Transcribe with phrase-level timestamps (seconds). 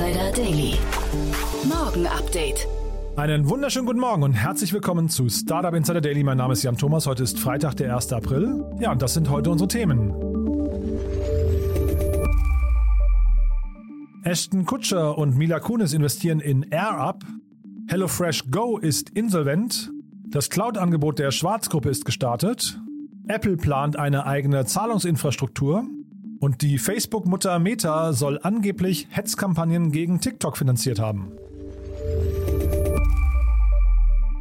[0.00, 0.78] Insider Daily.
[1.68, 2.66] Morgen Update.
[3.16, 6.24] Einen wunderschönen guten Morgen und herzlich willkommen zu Startup Insider Daily.
[6.24, 7.06] Mein Name ist Jan Thomas.
[7.06, 8.14] Heute ist Freitag, der 1.
[8.14, 8.64] April.
[8.80, 10.14] Ja, und das sind heute unsere Themen.
[14.24, 17.22] Ashton Kutscher und Mila Kunis investieren in AirUp.
[17.88, 19.90] HelloFresh Go ist insolvent.
[20.28, 22.80] Das Cloud-Angebot der Schwarzgruppe ist gestartet.
[23.28, 25.84] Apple plant eine eigene Zahlungsinfrastruktur.
[26.40, 31.32] Und die Facebook-Mutter Meta soll angeblich Hetzkampagnen gegen TikTok finanziert haben.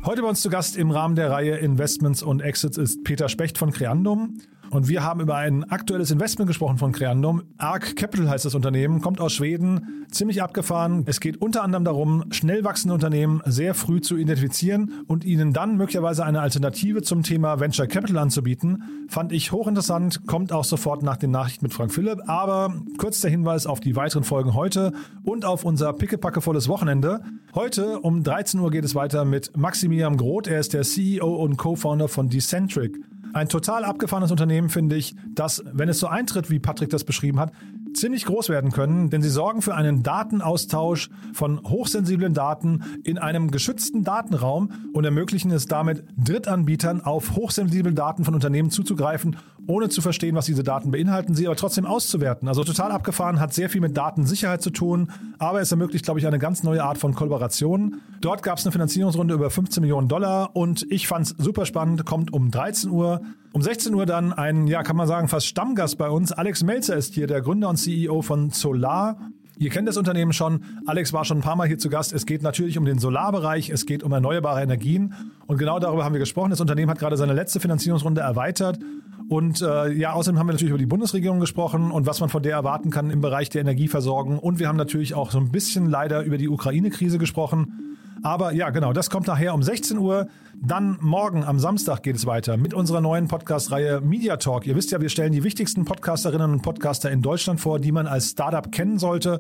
[0.06, 3.58] Heute bei uns zu Gast im Rahmen der Reihe Investments und Exits ist Peter Specht
[3.58, 4.38] von Creandum.
[4.72, 7.44] Und wir haben über ein aktuelles Investment gesprochen von Creandum.
[7.58, 11.03] Arc Capital heißt das Unternehmen, kommt aus Schweden, ziemlich abgefahren.
[11.08, 15.78] Es geht unter anderem darum, schnell wachsende Unternehmen sehr früh zu identifizieren und ihnen dann
[15.78, 19.08] möglicherweise eine Alternative zum Thema Venture Capital anzubieten.
[19.08, 22.20] Fand ich hochinteressant, kommt auch sofort nach den Nachrichten mit Frank Philipp.
[22.28, 27.22] Aber kurz der Hinweis auf die weiteren Folgen heute und auf unser pickepackevolles Wochenende.
[27.56, 30.47] Heute um 13 Uhr geht es weiter mit Maximilian Groth.
[30.47, 33.00] Er ist der CEO und Co-Founder von Decentric.
[33.33, 37.39] Ein total abgefahrenes Unternehmen, finde ich, das, wenn es so eintritt, wie Patrick das beschrieben
[37.39, 37.52] hat,
[37.94, 43.52] ziemlich groß werden können, denn sie sorgen für einen Datenaustausch von hochsensiblen Daten in einem
[43.52, 49.38] geschützten Datenraum und ermöglichen es damit Drittanbietern auf hochsensible Daten von Unternehmen zuzugreifen,
[49.68, 52.48] ohne zu verstehen, was diese Daten beinhalten, sie aber trotzdem auszuwerten.
[52.48, 56.28] Also total abgefahren, hat sehr viel mit Datensicherheit zu tun, aber es ermöglicht, glaube ich,
[56.28, 58.02] eine ganz neue Art von Kollaboration.
[58.22, 62.06] Dort gab es eine Finanzierungsrunde über 15 Millionen Dollar und ich fand es super spannend,
[62.06, 63.22] kommt um 13 Uhr.
[63.52, 66.31] Um 16 Uhr dann ein, ja, kann man sagen, fast Stammgast bei uns.
[66.31, 69.17] Alex Melzer ist hier, der Gründer und CEO von Solar.
[69.57, 70.63] Ihr kennt das Unternehmen schon.
[70.85, 72.13] Alex war schon ein paar Mal hier zu Gast.
[72.13, 73.69] Es geht natürlich um den Solarbereich.
[73.69, 75.13] Es geht um erneuerbare Energien.
[75.47, 76.50] Und genau darüber haben wir gesprochen.
[76.50, 78.79] Das Unternehmen hat gerade seine letzte Finanzierungsrunde erweitert.
[79.28, 82.41] Und äh, ja, außerdem haben wir natürlich über die Bundesregierung gesprochen und was man von
[82.41, 84.39] der erwarten kann im Bereich der Energieversorgung.
[84.39, 87.88] Und wir haben natürlich auch so ein bisschen leider über die Ukraine-Krise gesprochen.
[88.24, 90.28] Aber ja, genau, das kommt nachher um 16 Uhr.
[90.56, 94.68] Dann morgen am Samstag geht es weiter mit unserer neuen Podcast-Reihe Media Talk.
[94.68, 98.07] Ihr wisst ja, wir stellen die wichtigsten Podcasterinnen und Podcaster in Deutschland vor, die man
[98.07, 99.40] als Startup kennen sollte.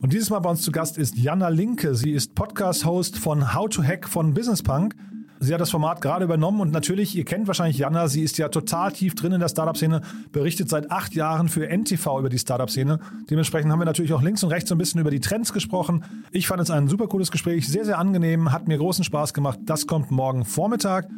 [0.00, 1.94] Und dieses Mal bei uns zu Gast ist Jana Linke.
[1.94, 4.94] Sie ist Podcast-Host von How to Hack von Business Punk.
[5.40, 8.48] Sie hat das Format gerade übernommen und natürlich, ihr kennt wahrscheinlich Jana, sie ist ja
[8.48, 10.00] total tief drin in der Startup-Szene,
[10.32, 13.00] berichtet seit acht Jahren für NTV über die Startup-Szene.
[13.30, 16.04] Dementsprechend haben wir natürlich auch links und rechts so ein bisschen über die Trends gesprochen.
[16.30, 19.58] Ich fand es ein super cooles Gespräch, sehr, sehr angenehm, hat mir großen Spaß gemacht.
[19.64, 21.08] Das kommt morgen Vormittag.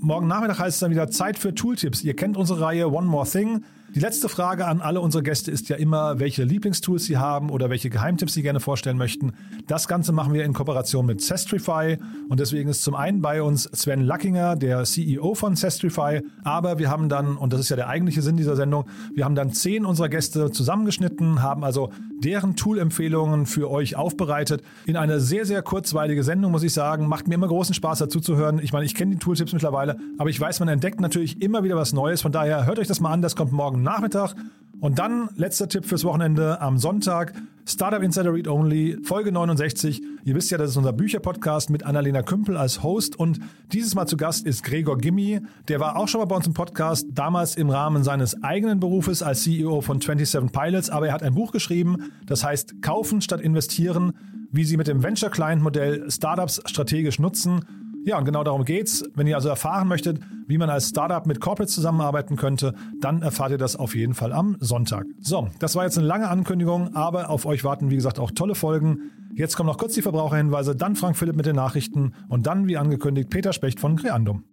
[0.00, 2.02] Morgen Nachmittag heißt es dann wieder Zeit für Tooltips.
[2.02, 3.64] Ihr kennt unsere Reihe One More Thing.
[3.94, 7.70] Die letzte Frage an alle unsere Gäste ist ja immer, welche Lieblingstools sie haben oder
[7.70, 9.32] welche Geheimtipps sie gerne vorstellen möchten.
[9.66, 11.96] Das Ganze machen wir in Kooperation mit Sestrify
[12.28, 16.90] und deswegen ist zum einen bei uns Sven Luckinger, der CEO von Sestrify, aber wir
[16.90, 18.84] haben dann, und das ist ja der eigentliche Sinn dieser Sendung,
[19.14, 21.90] wir haben dann zehn unserer Gäste zusammengeschnitten, haben also
[22.22, 27.06] deren Tool-Empfehlungen für euch aufbereitet in eine sehr, sehr kurzweilige Sendung, muss ich sagen.
[27.06, 28.60] Macht mir immer großen Spaß dazu zu hören.
[28.62, 31.76] Ich meine, ich kenne die Tooltips mittlerweile, aber ich weiß, man entdeckt natürlich immer wieder
[31.76, 32.20] was Neues.
[32.20, 34.34] Von daher hört euch das mal an, das kommt morgen Nachmittag.
[34.80, 37.34] Und dann letzter Tipp fürs Wochenende am Sonntag.
[37.66, 40.00] Startup Insider Read Only, Folge 69.
[40.24, 43.16] Ihr wisst ja, das ist unser Bücherpodcast mit Annalena Kümpel als Host.
[43.16, 43.40] Und
[43.72, 45.40] dieses Mal zu Gast ist Gregor Gimmi.
[45.66, 49.22] Der war auch schon mal bei uns im Podcast, damals im Rahmen seines eigenen Berufes
[49.22, 50.90] als CEO von 27 Pilots.
[50.90, 54.12] Aber er hat ein Buch geschrieben, das heißt Kaufen statt investieren,
[54.52, 57.64] wie Sie mit dem Venture Client Modell Startups strategisch nutzen.
[58.04, 59.04] Ja, und genau darum geht's.
[59.14, 63.50] Wenn ihr also erfahren möchtet, wie man als Startup mit Corporates zusammenarbeiten könnte, dann erfahrt
[63.52, 65.04] ihr das auf jeden Fall am Sonntag.
[65.20, 68.54] So, das war jetzt eine lange Ankündigung, aber auf euch warten, wie gesagt, auch tolle
[68.54, 69.10] Folgen.
[69.34, 72.76] Jetzt kommen noch kurz die Verbraucherhinweise, dann Frank Philipp mit den Nachrichten und dann, wie
[72.76, 74.44] angekündigt, Peter Specht von Creandum.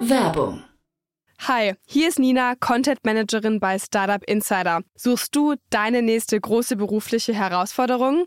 [0.00, 0.62] Werbung.
[1.46, 4.80] Hi, hier ist Nina, Content Managerin bei Startup Insider.
[4.96, 8.26] Suchst du deine nächste große berufliche Herausforderung?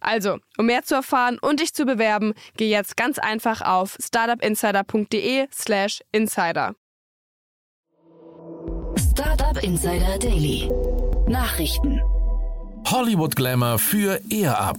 [0.00, 6.02] Also, um mehr zu erfahren und dich zu bewerben, geh jetzt ganz einfach auf startupinsider.de/slash
[6.12, 6.74] insider.
[8.96, 10.70] Startup Insider Daily.
[11.26, 12.00] Nachrichten.
[12.86, 14.78] Hollywood Glamour für Air Up.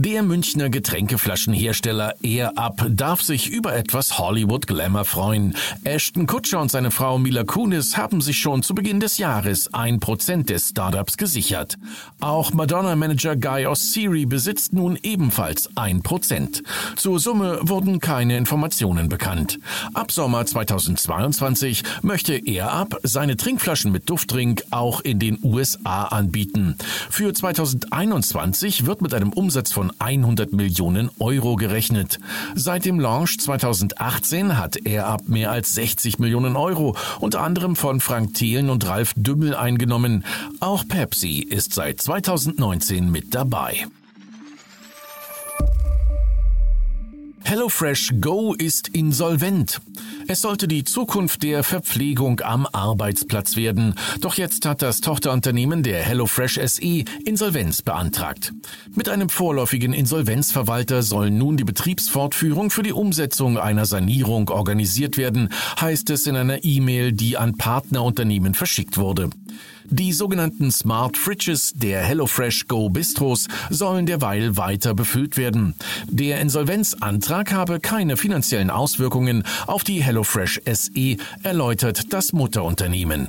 [0.00, 5.56] Der Münchner Getränkeflaschenhersteller Air Up darf sich über etwas Hollywood Glamour freuen.
[5.82, 9.98] Ashton Kutscher und seine Frau Mila Kunis haben sich schon zu Beginn des Jahres ein
[9.98, 11.78] Prozent des Startups gesichert.
[12.20, 16.62] Auch Madonna-Manager Guy Ossiri besitzt nun ebenfalls ein Prozent.
[16.94, 19.58] Zur Summe wurden keine Informationen bekannt.
[19.94, 26.76] Ab Sommer 2022 möchte Air Up seine Trinkflaschen mit Dufttrink auch in den USA anbieten.
[27.10, 32.18] Für 2021 wird mit einem Umsatz von 100 Millionen Euro gerechnet.
[32.54, 38.34] Seit dem Launch 2018 hat ab mehr als 60 Millionen Euro, unter anderem von Frank
[38.34, 40.24] Thelen und Ralf Dümmel eingenommen.
[40.60, 43.86] Auch Pepsi ist seit 2019 mit dabei.
[47.48, 49.80] HelloFresh Go ist insolvent.
[50.26, 53.94] Es sollte die Zukunft der Verpflegung am Arbeitsplatz werden.
[54.20, 58.52] Doch jetzt hat das Tochterunternehmen der HelloFresh SE Insolvenz beantragt.
[58.94, 65.48] Mit einem vorläufigen Insolvenzverwalter soll nun die Betriebsfortführung für die Umsetzung einer Sanierung organisiert werden,
[65.80, 69.30] heißt es in einer E-Mail, die an Partnerunternehmen verschickt wurde.
[69.84, 75.74] Die sogenannten Smart Fridges der HelloFresh Go Bistros sollen derweil weiter befüllt werden.
[76.06, 83.28] Der Insolvenzantrag habe keine finanziellen Auswirkungen auf die HelloFresh SE, erläutert das Mutterunternehmen.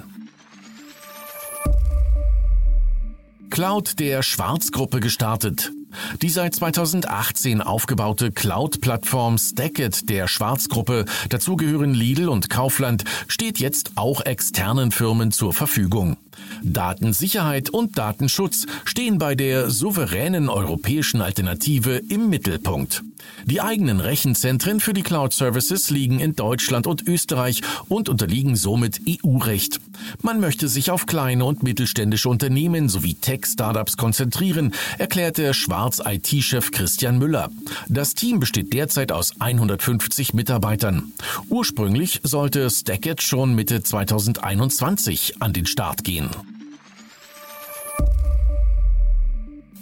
[3.49, 5.71] Cloud der Schwarzgruppe gestartet.
[6.21, 13.91] Die seit 2018 aufgebaute Cloud-Plattform Stackit der Schwarzgruppe, dazu gehören Lidl und Kaufland, steht jetzt
[13.95, 16.17] auch externen Firmen zur Verfügung.
[16.63, 23.03] Datensicherheit und Datenschutz stehen bei der souveränen europäischen Alternative im Mittelpunkt.
[23.45, 29.01] Die eigenen Rechenzentren für die Cloud Services liegen in Deutschland und Österreich und unterliegen somit
[29.07, 29.79] EU-Recht.
[30.21, 37.49] Man möchte sich auf kleine und mittelständische Unternehmen sowie Tech-Startups konzentrieren, erklärte Schwarz-IT-Chef Christian Müller.
[37.87, 41.13] Das Team besteht derzeit aus 150 Mitarbeitern.
[41.49, 46.29] Ursprünglich sollte Stackit schon Mitte 2021 an den Start gehen.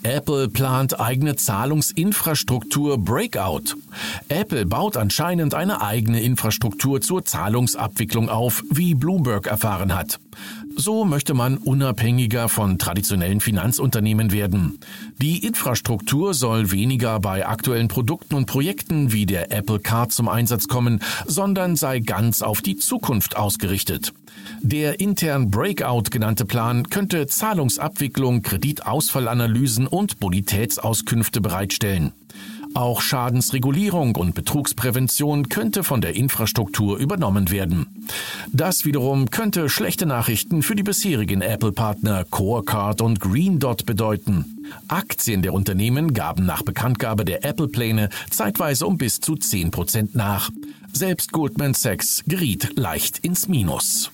[0.08, 3.76] Apple plant eigene Zahlungsinfrastruktur Breakout.
[4.30, 10.20] Apple baut anscheinend eine eigene Infrastruktur zur Zahlungsabwicklung auf, wie Bloomberg erfahren hat.
[10.80, 14.80] So möchte man unabhängiger von traditionellen Finanzunternehmen werden.
[15.18, 20.68] Die Infrastruktur soll weniger bei aktuellen Produkten und Projekten wie der Apple Card zum Einsatz
[20.68, 24.14] kommen, sondern sei ganz auf die Zukunft ausgerichtet.
[24.62, 32.14] Der intern Breakout genannte Plan könnte Zahlungsabwicklung, Kreditausfallanalysen und Bonitätsauskünfte bereitstellen.
[32.78, 38.06] Auch Schadensregulierung und Betrugsprävention könnte von der Infrastruktur übernommen werden.
[38.54, 44.64] Das wiederum könnte schlechte Nachrichten für die bisherigen Apple-Partner CoreCard und Green Dot bedeuten.
[44.90, 50.52] Aktien der Unternehmen gaben nach Bekanntgabe der Apple-Pläne zeitweise um bis zu 10 Prozent nach.
[50.94, 54.12] Selbst Goldman Sachs geriet leicht ins Minus.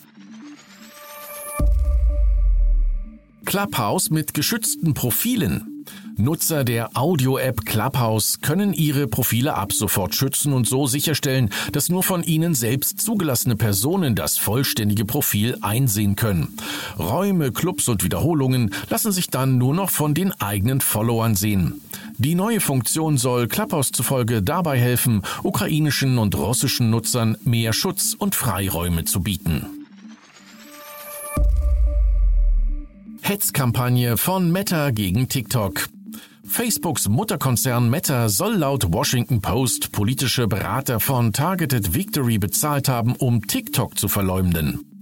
[3.44, 5.73] Clubhouse mit geschützten Profilen.
[6.18, 12.04] Nutzer der Audio-App Clubhouse können ihre Profile ab sofort schützen und so sicherstellen, dass nur
[12.04, 16.56] von ihnen selbst zugelassene Personen das vollständige Profil einsehen können.
[17.00, 21.82] Räume, Clubs und Wiederholungen lassen sich dann nur noch von den eigenen Followern sehen.
[22.20, 28.36] Die neue Funktion soll Clubhouse zufolge dabei helfen, ukrainischen und russischen Nutzern mehr Schutz und
[28.36, 29.66] Freiräume zu bieten.
[33.22, 35.88] Hetzkampagne von Meta gegen TikTok.
[36.46, 43.48] Facebooks Mutterkonzern Meta soll laut Washington Post politische Berater von Targeted Victory bezahlt haben, um
[43.48, 44.93] TikTok zu verleumden.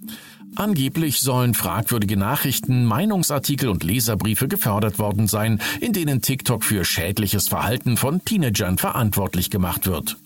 [0.55, 7.47] Angeblich sollen fragwürdige Nachrichten, Meinungsartikel und Leserbriefe gefördert worden sein, in denen TikTok für schädliches
[7.47, 10.17] Verhalten von Teenagern verantwortlich gemacht wird.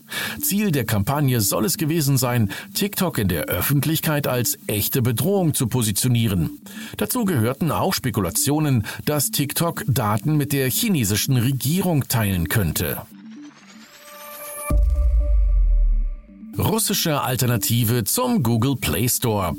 [0.42, 5.68] Ziel der Kampagne soll es gewesen sein, TikTok in der Öffentlichkeit als echte Bedrohung zu
[5.68, 6.60] positionieren.
[6.98, 13.02] Dazu gehörten auch Spekulationen, dass TikTok Daten mit der chinesischen Regierung teilen könnte.
[16.58, 19.56] Russische Alternative zum Google Play Store.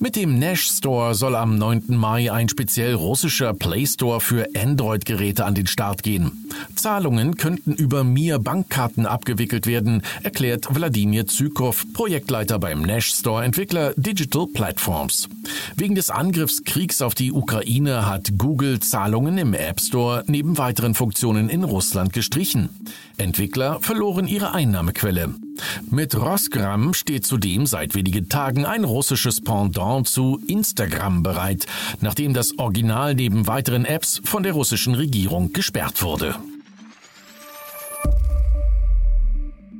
[0.00, 1.96] Mit dem Nash Store soll am 9.
[1.96, 6.48] Mai ein speziell russischer Play Store für Android-Geräte an den Start gehen.
[6.76, 13.92] Zahlungen könnten über Mir Bankkarten abgewickelt werden, erklärt Wladimir Zykow, Projektleiter beim Nash Store Entwickler
[13.96, 15.28] Digital Platforms.
[15.74, 21.48] Wegen des Angriffskriegs auf die Ukraine hat Google Zahlungen im App Store neben weiteren Funktionen
[21.48, 22.68] in Russland gestrichen.
[23.18, 25.34] Entwickler verloren ihre Einnahmequelle.
[25.90, 31.66] Mit Rosgram steht zudem seit wenigen Tagen ein russisches Pendant zu Instagram bereit,
[32.00, 36.36] nachdem das Original neben weiteren Apps von der russischen Regierung gesperrt wurde.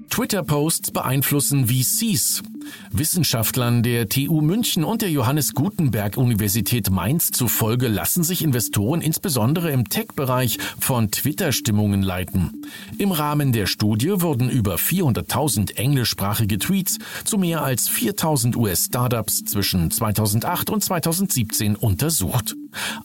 [0.09, 2.43] Twitter-Posts beeinflussen VCs.
[2.91, 9.71] Wissenschaftlern der TU München und der Johannes Gutenberg Universität Mainz zufolge lassen sich Investoren insbesondere
[9.71, 12.63] im Tech-Bereich von Twitter-Stimmungen leiten.
[12.99, 19.91] Im Rahmen der Studie wurden über 400.000 englischsprachige Tweets zu mehr als 4.000 US-Startups zwischen
[19.91, 22.55] 2008 und 2017 untersucht.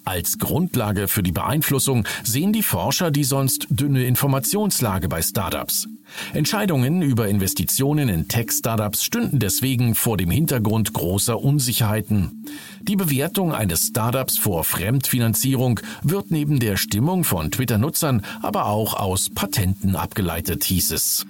[0.03, 5.87] Als Grundlage für die Beeinflussung sehen die Forscher die sonst dünne Informationslage bei Startups.
[6.33, 12.45] Entscheidungen über Investitionen in Tech-Startups stünden deswegen vor dem Hintergrund großer Unsicherheiten.
[12.81, 19.29] Die Bewertung eines Startups vor Fremdfinanzierung wird neben der Stimmung von Twitter-Nutzern aber auch aus
[19.29, 21.25] Patenten abgeleitet, hieß es.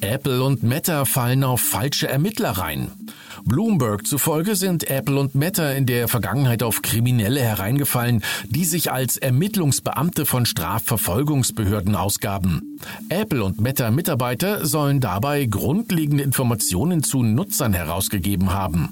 [0.00, 2.90] Apple und Meta fallen auf falsche Ermittler rein.
[3.44, 9.16] Bloomberg zufolge sind Apple und Meta in der Vergangenheit auf Kriminelle hereingefallen, die sich als
[9.16, 12.78] Ermittlungsbeamte von Strafverfolgungsbehörden ausgaben.
[13.08, 18.90] Apple und Meta-Mitarbeiter sollen dabei grundlegende Informationen zu Nutzern herausgegeben haben.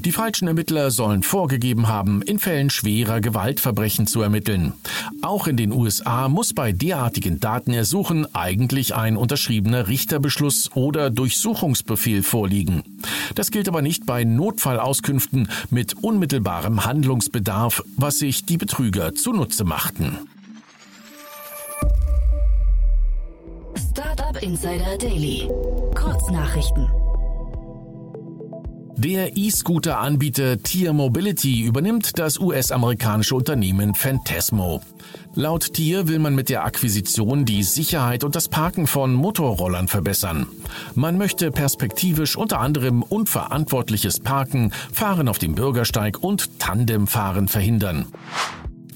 [0.00, 4.74] Die falschen Ermittler sollen vorgegeben haben, in Fällen schwerer Gewaltverbrechen zu ermitteln.
[5.22, 12.82] Auch in den USA muss bei derartigen Datenersuchen eigentlich ein unterschriebener Richterbeschluss oder Durchsuchungsbefehl vorliegen.
[13.34, 20.18] Das gilt aber nicht bei Notfallauskünften mit unmittelbarem Handlungsbedarf, was sich die Betrüger zunutze machten.
[23.90, 25.48] Startup Insider Daily.
[25.94, 27.05] Kurznachrichten.
[28.98, 34.80] Der E-Scooter-Anbieter Tier Mobility übernimmt das US-amerikanische Unternehmen Phantasmo.
[35.34, 40.46] Laut Tier will man mit der Akquisition die Sicherheit und das Parken von Motorrollern verbessern.
[40.94, 48.06] Man möchte perspektivisch unter anderem unverantwortliches Parken, Fahren auf dem Bürgersteig und Tandemfahren verhindern.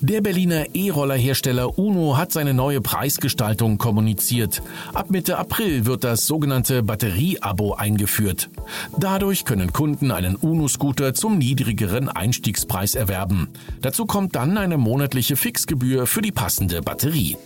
[0.02, 4.62] Der Berliner E-Roller-Hersteller Uno hat seine neue Preisgestaltung kommuniziert.
[4.94, 8.48] Ab Mitte April wird das sogenannte Batterie-Abo eingeführt.
[8.96, 13.48] Dadurch können Kunden einen Uno-Scooter zum niedrigeren Einstiegspreis erwerben.
[13.82, 17.36] Dazu kommt dann eine monatliche Fixgebühr für die passende Batterie.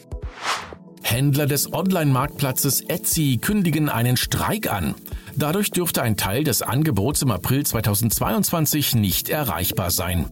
[1.03, 4.95] Händler des Online-Marktplatzes Etsy kündigen einen Streik an.
[5.37, 10.26] Dadurch dürfte ein Teil des Angebots im April 2022 nicht erreichbar sein.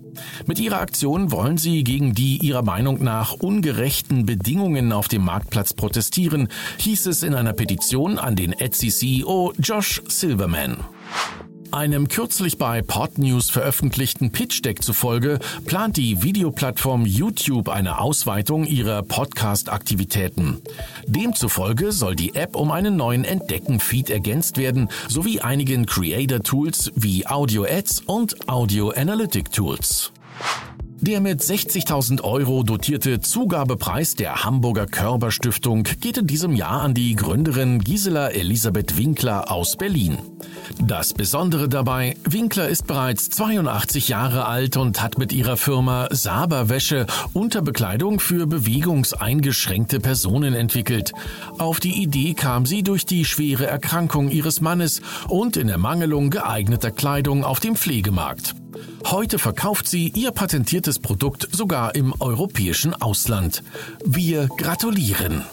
[0.47, 5.75] Mit ihrer Aktion wollen sie gegen die ihrer Meinung nach ungerechten Bedingungen auf dem Marktplatz
[5.75, 10.79] protestieren, hieß es in einer Petition an den Etsy-CEO Josh Silverman.
[11.73, 20.61] Einem kürzlich bei Podnews veröffentlichten Pitch-Deck zufolge plant die Videoplattform YouTube eine Ausweitung ihrer Podcast-Aktivitäten.
[21.07, 27.65] Demzufolge soll die App um einen neuen Entdecken-Feed ergänzt werden, sowie einigen Creator-Tools wie Audio
[27.65, 30.13] Ads und Audio Analytic Tools.
[31.03, 37.17] Der mit 60.000 Euro dotierte Zugabepreis der Hamburger Körperstiftung geht in diesem Jahr an die
[37.17, 40.17] Gründerin Gisela Elisabeth Winkler aus Berlin.
[40.81, 47.07] Das Besondere dabei, Winkler ist bereits 82 Jahre alt und hat mit ihrer Firma Saberwäsche
[47.33, 51.11] Unterbekleidung für bewegungseingeschränkte Personen entwickelt.
[51.59, 56.93] Auf die Idee kam sie durch die schwere Erkrankung ihres Mannes und in Ermangelung geeigneter
[56.93, 58.55] Kleidung auf dem Pflegemarkt.
[59.07, 63.63] Heute verkauft sie ihr patentiertes Produkt sogar im europäischen Ausland.
[64.05, 65.45] Wir gratulieren.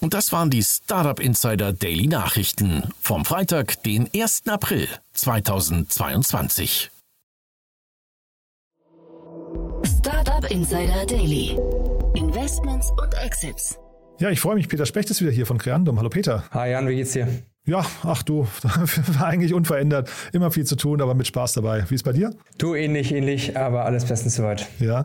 [0.00, 4.42] Und das waren die Startup Insider Daily Nachrichten vom Freitag, den 1.
[4.46, 6.90] April 2022.
[9.84, 11.58] Startup Insider Daily.
[12.14, 13.76] Investments und Exits.
[14.20, 14.68] Ja, ich freue mich.
[14.68, 15.98] Peter Specht ist wieder hier von Creandum.
[15.98, 16.44] Hallo Peter.
[16.52, 17.28] Hi Jan, wie geht's dir?
[17.68, 18.48] Ja, ach du,
[19.22, 20.10] eigentlich unverändert.
[20.32, 21.84] Immer viel zu tun, aber mit Spaß dabei.
[21.88, 22.32] Wie ist bei dir?
[22.56, 24.66] Du ähnlich, ähnlich, aber alles bestens soweit.
[24.80, 25.04] Ja.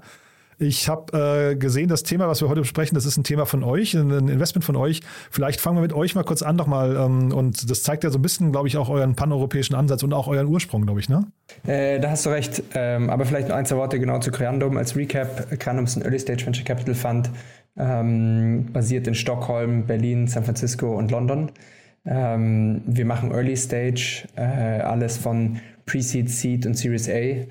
[0.59, 3.63] Ich habe äh, gesehen, das Thema, was wir heute besprechen, das ist ein Thema von
[3.63, 5.01] euch, ein Investment von euch.
[5.29, 6.95] Vielleicht fangen wir mit euch mal kurz an nochmal.
[6.95, 10.13] Ähm, und das zeigt ja so ein bisschen, glaube ich, auch euren paneuropäischen Ansatz und
[10.13, 11.27] auch euren Ursprung, glaube ich, ne?
[11.67, 12.63] Äh, da hast du recht.
[12.75, 15.59] Ähm, aber vielleicht noch ein, zwei Worte genau zu Creandum als Recap.
[15.59, 17.29] Creandum ist ein Early Stage Venture Capital Fund,
[17.75, 21.51] ähm, basiert in Stockholm, Berlin, San Francisco und London.
[22.05, 27.45] Ähm, wir machen Early Stage, äh, alles von Pre-Seed, Seed und Series A.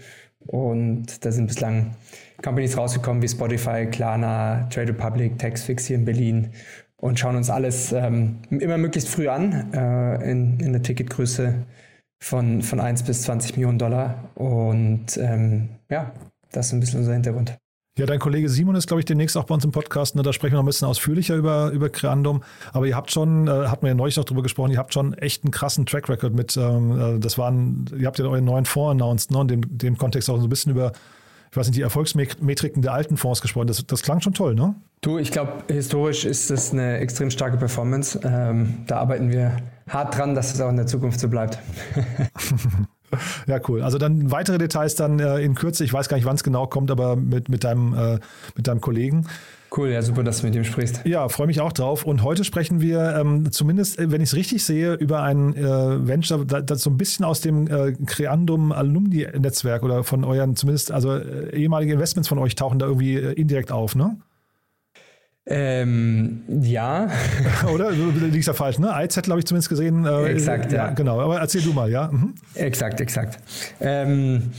[0.46, 1.94] Und da sind bislang
[2.42, 6.50] Companies rausgekommen wie Spotify, Klarna, Trade Republic, Taxfix hier in Berlin
[6.96, 11.54] und schauen uns alles ähm, immer möglichst früh an äh, in, in der Ticketgröße
[12.20, 14.30] von, von 1 bis 20 Millionen Dollar.
[14.34, 16.12] Und ähm, ja,
[16.52, 17.58] das ist ein bisschen unser Hintergrund.
[17.98, 20.16] Ja, dein Kollege Simon ist, glaube ich, demnächst auch bei uns im Podcast.
[20.16, 20.22] Ne?
[20.22, 22.42] Da sprechen wir noch ein bisschen ausführlicher über, über Creandum.
[22.72, 25.12] Aber ihr habt schon, äh, hatten wir ja neulich noch drüber gesprochen, ihr habt schon
[25.12, 28.64] echt einen krassen Track Record mit, ähm, äh, das waren, ihr habt ja euren neuen
[28.64, 29.38] Fonds announced, ne?
[29.38, 30.92] Und dem, dem Kontext auch so ein bisschen über,
[31.50, 33.66] ich weiß nicht, die Erfolgsmetriken der alten Fonds gesprochen.
[33.66, 34.74] Das, das klang schon toll, ne?
[35.02, 38.18] Du, ich glaube, historisch ist das eine extrem starke Performance.
[38.24, 41.58] Ähm, da arbeiten wir hart dran, dass es auch in der Zukunft so bleibt.
[43.46, 43.82] Ja, cool.
[43.82, 45.84] Also dann weitere Details dann äh, in Kürze.
[45.84, 48.18] Ich weiß gar nicht, wann es genau kommt, aber mit, mit, deinem, äh,
[48.56, 49.26] mit deinem Kollegen.
[49.74, 51.00] Cool, ja, super, dass du mit ihm sprichst.
[51.04, 52.04] Ja, freue mich auch drauf.
[52.04, 56.06] Und heute sprechen wir ähm, zumindest, äh, wenn ich es richtig sehe, über ein äh,
[56.06, 61.14] Venture, das so ein bisschen aus dem äh, Creandum Alumni-Netzwerk oder von euren, zumindest, also
[61.14, 64.18] äh, ehemalige Investments von euch tauchen da irgendwie äh, indirekt auf, ne?
[65.44, 67.08] Ähm, ja.
[67.74, 67.92] Oder?
[67.92, 68.92] Du liegst ja falsch, ne?
[68.94, 70.04] iZettel habe ich zumindest gesehen.
[70.04, 70.88] Äh, exakt, ja.
[70.88, 70.90] ja.
[70.92, 72.10] Genau, aber erzähl du mal, ja.
[72.12, 72.34] Mhm.
[72.54, 73.38] Exakt, exakt.
[73.80, 74.52] Ähm,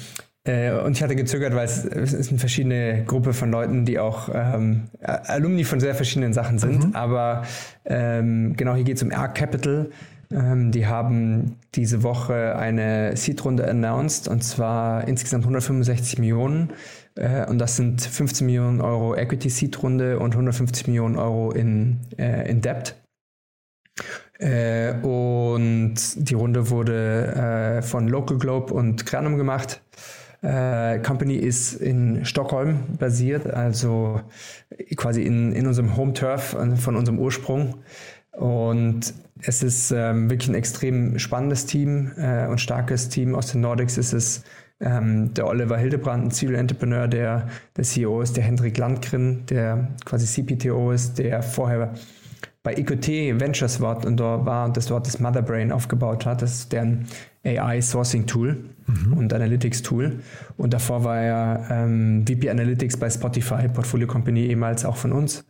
[0.45, 3.97] äh, und ich hatte gezögert, weil es, es, ist eine verschiedene Gruppe von Leuten, die
[3.97, 6.87] auch ähm, Alumni von sehr verschiedenen Sachen sind.
[6.87, 6.95] Mhm.
[6.95, 7.43] Aber
[7.85, 9.89] ähm, genau hier geht es um Arc Capital.
[10.31, 16.73] Ähm, die haben diese Woche eine Seed-Runde announced und zwar insgesamt 165 Millionen.
[17.15, 21.99] Äh, und das sind 15 Millionen Euro Equity Seed Runde und 150 Millionen Euro in,
[22.17, 22.95] äh, in Debt.
[24.39, 29.81] Äh, und die Runde wurde äh, von Local Globe und Granum gemacht.
[30.41, 34.19] Äh, Company ist in Stockholm basiert, also
[34.97, 37.75] quasi in, in unserem Home Turf von unserem Ursprung.
[38.31, 43.61] Und es ist ähm, wirklich ein extrem spannendes Team äh, und starkes Team aus den
[43.61, 43.97] Nordics.
[43.97, 44.43] Es ist
[44.83, 49.89] ähm, der Oliver Hildebrand, ein Serial Entrepreneur, der der CEO ist, der Hendrik Landgren, der
[50.05, 51.93] quasi CPTO ist, der vorher
[52.63, 56.41] bei EQT Ventures war und dort war und das dort das Motherbrain aufgebaut hat.
[56.41, 57.05] Das ist deren
[57.43, 59.13] AI Sourcing Tool mhm.
[59.13, 60.19] und Analytics Tool.
[60.57, 65.43] Und davor war er ähm, VP Analytics bei Spotify, Portfolio Company ehemals auch von uns.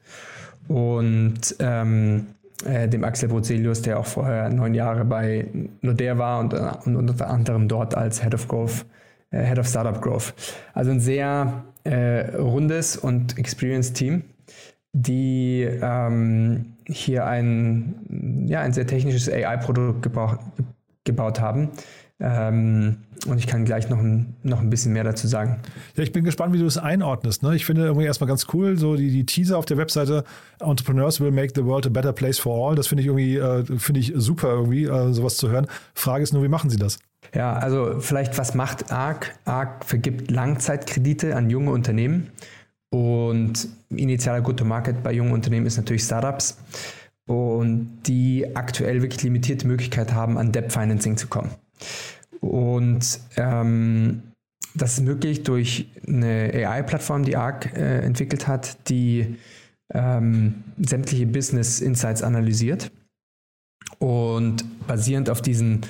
[0.67, 2.27] Und ähm,
[2.65, 5.46] äh, dem Axel Brozelius, der auch vorher neun Jahre bei
[5.81, 8.85] Nordea war und, und unter anderem dort als Head of Growth
[9.33, 10.33] äh, Head of Startup Growth.
[10.74, 14.24] Also ein sehr äh, rundes und experienced Team,
[14.93, 20.07] die ähm, hier ein, ja, ein sehr technisches AI-Produkt
[21.03, 21.69] gebaut haben.
[22.19, 25.59] Ähm, und ich kann gleich noch ein, noch ein bisschen mehr dazu sagen.
[25.96, 27.41] Ja, ich bin gespannt, wie du es einordnest.
[27.41, 27.55] Ne?
[27.55, 30.24] Ich finde irgendwie erstmal ganz cool, so die, die Teaser auf der Webseite
[30.59, 32.75] Entrepreneurs will make the world a better place for all.
[32.75, 35.67] Das finde ich irgendwie, äh, finde ich super irgendwie, äh, sowas zu hören.
[35.93, 37.00] Frage ist nur, wie machen sie das?
[37.33, 39.33] Ja, also vielleicht, was macht ARC?
[39.46, 42.31] ARC vergibt Langzeitkredite an junge Unternehmen
[42.90, 46.57] und initialer Go-to-Market bei jungen Unternehmen ist natürlich Startups
[47.25, 51.51] und die aktuell wirklich limitierte Möglichkeit haben, an Debt Financing zu kommen.
[52.40, 54.24] Und ähm,
[54.75, 59.38] das ist möglich durch eine AI-Plattform, die ARC äh, entwickelt hat, die
[59.94, 62.92] ähm, sämtliche Business Insights analysiert
[64.00, 65.81] und basierend auf diesen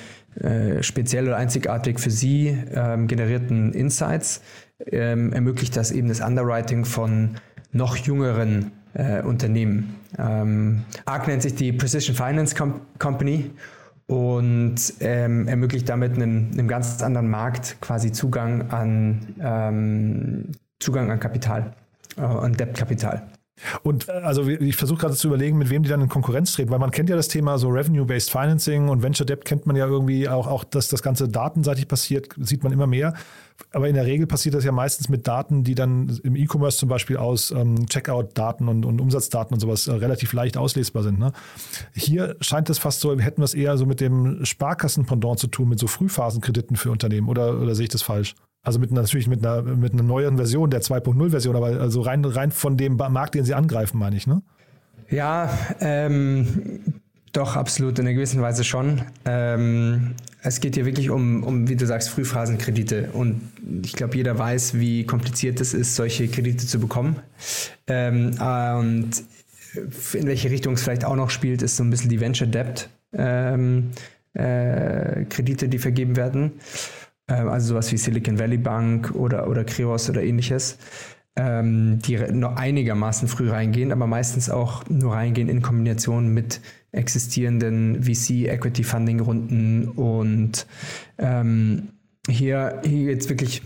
[0.42, 4.42] äh, speziell oder einzigartig für Sie ähm, generierten Insights
[4.88, 7.36] ähm, ermöglicht das eben das Underwriting von
[7.72, 9.96] noch jüngeren äh, Unternehmen.
[10.18, 13.52] Ähm, ARC nennt sich die Precision Finance Com Company
[14.08, 21.20] und ähm, ermöglicht damit einem, einem, ganz anderen Markt quasi Zugang an ähm, Zugang an
[21.20, 21.74] Kapital,
[22.18, 23.24] äh, an Debtkapital.
[23.84, 26.72] Und äh, also ich versuche gerade zu überlegen, mit wem die dann in Konkurrenz treten,
[26.72, 29.86] weil man kennt ja das Thema so Revenue-Based Financing und Venture Debt kennt man ja
[29.86, 33.14] irgendwie auch, auch, dass das Ganze datenseitig passiert, sieht man immer mehr.
[33.72, 36.90] Aber in der Regel passiert das ja meistens mit Daten, die dann im E-Commerce zum
[36.90, 41.20] Beispiel aus ähm, Checkout-Daten und, und, Umsatzdaten und sowas äh, relativ leicht auslesbar sind.
[41.20, 41.32] Ne?
[41.94, 45.70] Hier scheint es fast so, hätten wir es eher so mit dem Sparkassen-Pendant zu tun,
[45.70, 47.30] mit so Frühphasenkrediten für Unternehmen.
[47.30, 48.36] Oder, oder sehe ich das falsch?
[48.64, 52.24] Also mit natürlich mit einer, mit einer neueren Version, der 2.0 Version, aber also rein,
[52.24, 54.42] rein von dem Markt, den sie angreifen, meine ich, ne?
[55.10, 55.50] Ja,
[55.82, 56.48] ähm,
[57.34, 59.02] doch, absolut, in einer gewissen Weise schon.
[59.26, 63.10] Ähm, es geht hier wirklich um, um, wie du sagst, Frühphasenkredite.
[63.14, 63.42] Und
[63.84, 67.18] ich glaube, jeder weiß, wie kompliziert es ist, solche Kredite zu bekommen.
[67.88, 68.32] Ähm,
[68.78, 69.12] und
[70.14, 72.90] in welche Richtung es vielleicht auch noch spielt, ist so ein bisschen die Venture Debt
[73.14, 73.92] ähm,
[74.34, 76.54] äh, Kredite, die vergeben werden.
[77.28, 80.78] Ähm, also sowas wie Silicon Valley Bank oder, oder Kreos oder ähnliches.
[81.36, 88.04] ähm, die noch einigermaßen früh reingehen, aber meistens auch nur reingehen in Kombination mit existierenden
[88.04, 90.68] VC-Equity-Funding-Runden und
[91.18, 91.90] ähm,
[92.30, 93.64] hier, hier geht es wirklich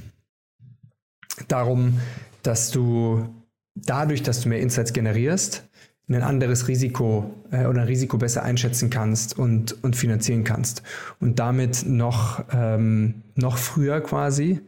[1.50, 2.00] darum,
[2.42, 3.28] dass du
[3.76, 5.68] dadurch, dass du mehr Insights generierst,
[6.10, 10.84] ein anderes Risiko äh, oder ein Risiko besser einschätzen kannst und, und finanzieren kannst.
[11.20, 14.62] Und damit noch, ähm, noch früher quasi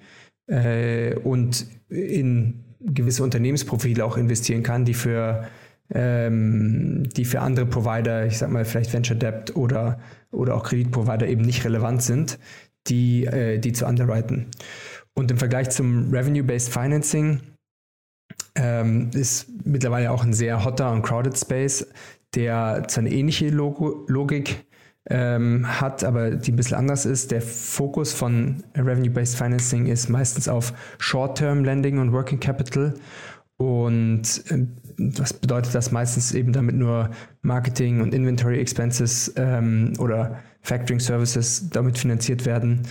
[0.48, 5.48] äh, und in gewisse Unternehmensprofile auch investieren kann, die für,
[5.94, 10.00] ähm, die für andere Provider, ich sag mal vielleicht Venture Debt oder,
[10.32, 12.38] oder auch Kreditprovider eben nicht relevant sind,
[12.88, 14.48] die, äh, die zu underwriten.
[15.14, 17.42] Und im Vergleich zum Revenue-Based Financing
[18.56, 21.88] ähm, ist mittlerweile auch ein sehr hotter und crowded Space,
[22.36, 24.66] der zwar eine ähnliche Logo Logik
[25.10, 27.32] ähm, hat, aber die ein bisschen anders ist.
[27.32, 32.94] Der Fokus von Revenue-Based Financing ist meistens auf Short-Term Lending und Working Capital.
[33.58, 34.66] Und äh,
[34.98, 37.10] was bedeutet das meistens eben damit nur
[37.42, 42.82] Marketing und Inventory Expenses ähm, oder Factoring Services damit finanziert werden.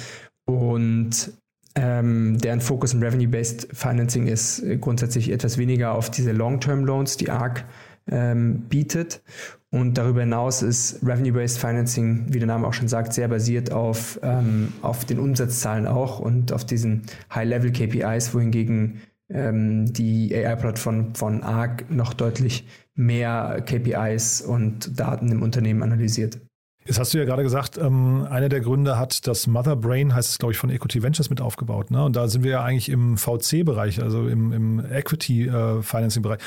[0.44, 1.33] Und
[1.81, 7.31] ähm, deren Fokus im Revenue-Based Financing ist grundsätzlich etwas weniger auf diese Long-Term Loans, die
[7.31, 7.64] ARC
[8.11, 9.23] ähm, bietet.
[9.71, 14.19] Und darüber hinaus ist Revenue-Based Financing, wie der Name auch schon sagt, sehr basiert auf,
[14.23, 21.91] ähm, auf den Umsatzzahlen auch und auf diesen High-Level-KPIs, wohingegen ähm, die AI-Plattform von ARC
[21.91, 26.41] noch deutlich mehr KPIs und Daten im Unternehmen analysiert.
[26.88, 30.31] Jetzt hast du ja gerade gesagt, ähm, einer der Gründe hat das Mother Brain, heißt
[30.31, 31.90] es glaube ich, von Equity Ventures mit aufgebaut.
[31.90, 32.03] Ne?
[32.03, 36.40] Und da sind wir ja eigentlich im VC-Bereich, also im, im Equity-Financing-Bereich.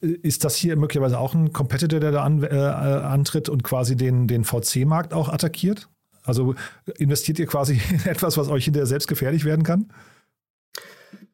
[0.00, 3.96] Äh, ist das hier möglicherweise auch ein Competitor, der da an, äh, antritt und quasi
[3.96, 5.88] den, den VC-Markt auch attackiert?
[6.22, 6.54] Also
[6.98, 9.88] investiert ihr quasi in etwas, was euch hinterher selbst gefährlich werden kann?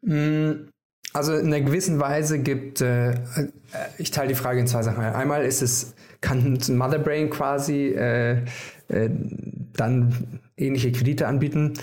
[0.00, 0.68] Mm,
[1.14, 3.16] also in einer gewissen Weise gibt, äh, äh,
[3.98, 5.02] ich teile die Frage in zwei Sachen.
[5.02, 8.42] Einmal ist es, kann Motherbrain quasi äh,
[8.88, 9.10] äh,
[9.76, 11.74] dann ähnliche Kredite anbieten.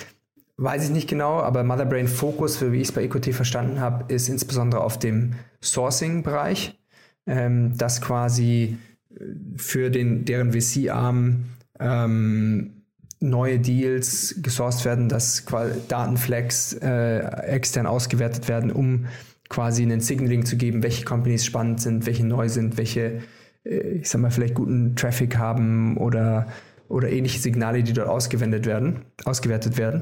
[0.58, 4.14] Weiß ich nicht genau, aber Motherbrain Fokus, für wie ich es bei EQT verstanden habe,
[4.14, 6.78] ist insbesondere auf dem Sourcing-Bereich,
[7.26, 8.78] ähm, dass quasi
[9.16, 9.24] äh,
[9.56, 11.46] für den, deren VC-Arm
[11.80, 12.81] ähm,
[13.22, 15.46] neue Deals gesourced werden, dass
[15.88, 19.06] Datenflex äh, extern ausgewertet werden, um
[19.48, 23.22] quasi einen Signaling zu geben, welche Companies spannend sind, welche neu sind, welche,
[23.64, 26.48] äh, ich sag mal, vielleicht guten Traffic haben oder,
[26.90, 30.02] oder ähnliche Signale, die dort ausgewendet werden, ausgewertet werden.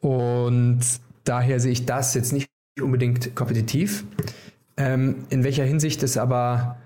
[0.00, 0.80] Und
[1.24, 4.04] daher sehe ich das jetzt nicht unbedingt kompetitiv.
[4.76, 6.76] Ähm, in welcher Hinsicht es aber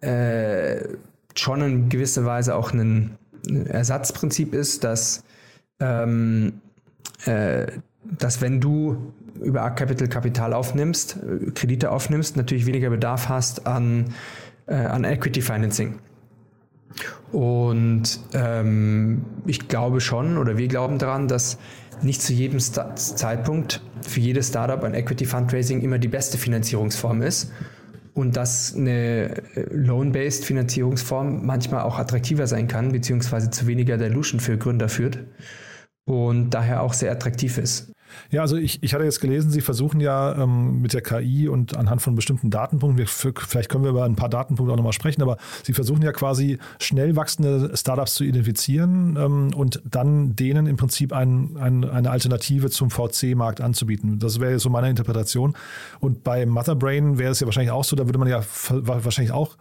[0.00, 0.76] äh,
[1.34, 5.24] schon in gewisser Weise auch ein Ersatzprinzip ist, dass,
[5.80, 6.60] ähm,
[7.24, 7.66] äh,
[8.18, 13.66] dass wenn du über Arc Capital Kapital aufnimmst, äh, Kredite aufnimmst, natürlich weniger Bedarf hast
[13.66, 14.14] an,
[14.66, 15.98] äh, an Equity Financing.
[17.32, 21.58] Und ähm, ich glaube schon, oder wir glauben daran, dass
[22.02, 27.22] nicht zu jedem Sta Zeitpunkt für jedes Startup ein Equity Fundraising immer die beste Finanzierungsform
[27.22, 27.50] ist
[28.16, 34.40] und dass eine äh, Loan-based Finanzierungsform manchmal auch attraktiver sein kann, beziehungsweise zu weniger Dilution
[34.40, 35.18] für Gründer führt
[36.06, 37.92] und daher auch sehr attraktiv ist.
[38.30, 41.76] Ja, also ich, ich hatte jetzt gelesen, Sie versuchen ja ähm, mit der KI und
[41.76, 45.22] anhand von bestimmten Datenpunkten, wir, vielleicht können wir über ein paar Datenpunkte auch nochmal sprechen,
[45.22, 50.76] aber Sie versuchen ja quasi schnell wachsende Startups zu identifizieren ähm, und dann denen im
[50.76, 54.18] Prinzip ein, ein, eine Alternative zum VC-Markt anzubieten.
[54.18, 55.54] Das wäre so meine Interpretation.
[56.00, 59.56] Und bei Motherbrain wäre es ja wahrscheinlich auch so, da würde man ja wahrscheinlich auch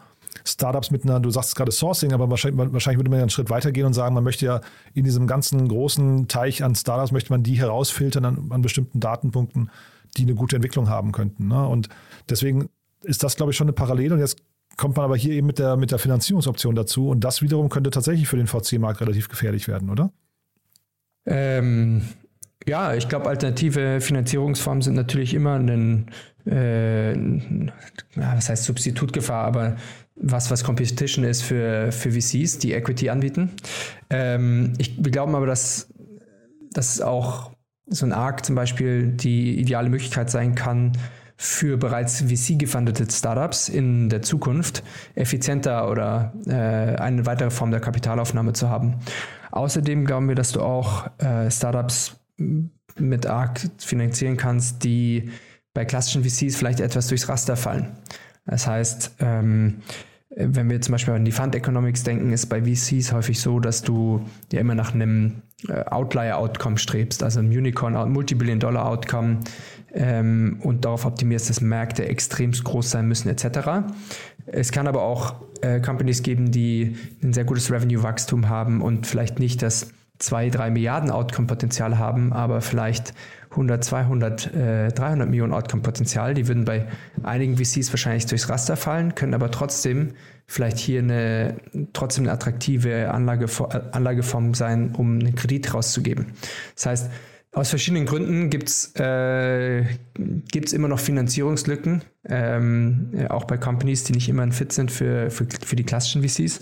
[0.48, 3.50] Startups mit einer, du sagst gerade Sourcing, aber wahrscheinlich, wahrscheinlich würde man ja einen Schritt
[3.50, 4.62] weitergehen und sagen, man möchte ja
[4.94, 9.72] in diesem ganzen großen Teich an Startups, möchte man die herausfiltern an, an bestimmten Datenpunkten,
[10.18, 11.48] die eine gute Entwicklung haben könnten.
[11.48, 11.68] Ne?
[11.68, 11.90] Und
[12.30, 12.70] deswegen
[13.02, 14.14] ist das, glaube ich, schon eine Parallele.
[14.14, 14.38] Und jetzt
[14.78, 17.10] kommt man aber hier eben mit der, mit der Finanzierungsoption dazu.
[17.10, 20.12] Und das wiederum könnte tatsächlich für den VC-Markt relativ gefährlich werden, oder?
[21.26, 22.04] Ähm,
[22.68, 26.12] ja, ich glaube, alternative Finanzierungsformen sind natürlich immer ein,
[26.46, 27.16] äh,
[28.16, 29.76] was heißt Substitutgefahr, aber
[30.16, 33.52] was, was Competition ist für, für VCs, die Equity anbieten.
[34.10, 35.90] Ähm, ich, wir glauben aber, dass,
[36.72, 37.52] dass auch
[37.88, 40.94] so ein ARC zum Beispiel die ideale Möglichkeit sein kann,
[41.38, 44.84] für bereits VC-gefundete Startups in der Zukunft
[45.16, 48.96] effizienter oder äh, eine weitere Form der Kapitalaufnahme zu haben.
[49.52, 55.30] Außerdem glauben wir, dass du auch äh, Startups mit ARC finanzieren kannst, die
[55.76, 57.92] bei klassischen VCs vielleicht etwas durchs Raster fallen.
[58.48, 59.82] Das heißt, ähm,
[60.36, 63.84] wenn wir zum Beispiel an die Fund Economics denken, ist bei VCs häufig so, dass
[63.84, 69.40] du ja immer nach einem Outlier-Outcome strebst, also ein Unicorn, Multibillion-Dollar-Outcome
[69.94, 73.88] ähm, und darauf optimierst, dass Märkte extremst groß sein müssen etc.
[74.46, 79.40] Es kann aber auch äh, Companies geben, die ein sehr gutes Revenue-Wachstum haben und vielleicht
[79.40, 83.14] nicht das 2, 3 Milliarden Outcome-Potenzial haben, aber vielleicht
[83.52, 86.34] 100, 200, äh, 300 Millionen Outcome-Potenzial.
[86.34, 86.88] Die würden bei
[87.24, 90.12] einigen VCs wahrscheinlich durchs Raster fallen, können aber trotzdem
[90.48, 91.56] vielleicht hier eine
[91.94, 93.48] trotzdem eine attraktive Anlage,
[93.92, 96.28] Anlageform sein, um einen Kredit rauszugeben.
[96.76, 97.10] Das heißt,
[97.56, 99.86] aus verschiedenen Gründen gibt es äh,
[100.74, 105.78] immer noch Finanzierungslücken, ähm, auch bei Companies, die nicht immer Fit sind für, für, für
[105.78, 106.60] die klassischen VCs.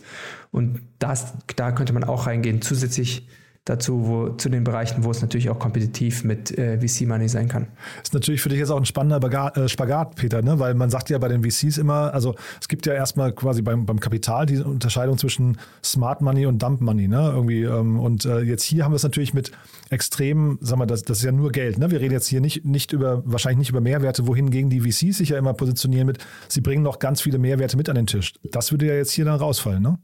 [0.51, 2.61] Und das, da könnte man auch reingehen.
[2.61, 3.27] Zusätzlich
[3.65, 7.67] dazu, wo, zu den Bereichen, wo es natürlich auch kompetitiv mit äh, VC-Money sein kann.
[7.97, 10.59] Das ist natürlich für dich jetzt auch ein spannender äh, Spagat, Peter, ne?
[10.59, 13.85] weil man sagt ja bei den VCs immer, also es gibt ja erstmal quasi beim,
[13.85, 17.07] beim Kapital die Unterscheidung zwischen Smart Money und Dump Money.
[17.07, 17.31] Ne?
[17.33, 19.51] Irgendwie, ähm, und äh, jetzt hier haben wir es natürlich mit
[19.89, 21.77] extrem, sagen wir, das, das ist ja nur Geld.
[21.77, 21.89] Ne?
[21.89, 25.29] Wir reden jetzt hier nicht, nicht über, wahrscheinlich nicht über Mehrwerte, wohingegen die VCs sich
[25.29, 26.17] ja immer positionieren mit,
[26.49, 28.33] sie bringen noch ganz viele Mehrwerte mit an den Tisch.
[28.43, 29.99] Das würde ja jetzt hier dann rausfallen, ne?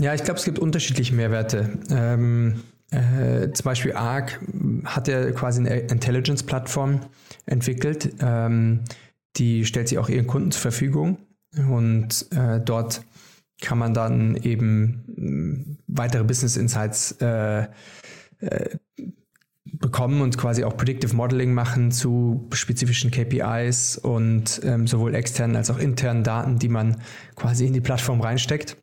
[0.00, 1.78] Ja, ich glaube, es gibt unterschiedliche Mehrwerte.
[1.90, 4.40] Ähm, äh, zum Beispiel ARC
[4.84, 7.00] hat ja quasi eine Intelligence-Plattform
[7.46, 8.14] entwickelt.
[8.20, 8.84] Ähm,
[9.36, 11.18] die stellt sie auch ihren Kunden zur Verfügung
[11.68, 13.02] und äh, dort
[13.60, 17.66] kann man dann eben mm, weitere Business Insights äh,
[18.40, 18.76] äh,
[19.64, 25.70] bekommen und quasi auch Predictive Modeling machen zu spezifischen KPIs und ähm, sowohl externen als
[25.70, 27.00] auch internen Daten, die man
[27.34, 28.76] quasi in die Plattform reinsteckt.